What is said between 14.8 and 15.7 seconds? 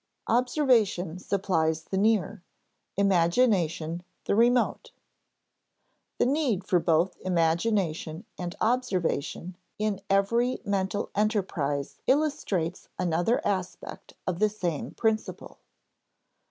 principle.